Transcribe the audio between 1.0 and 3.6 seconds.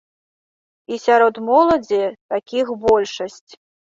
сярод моладзі такіх большасць.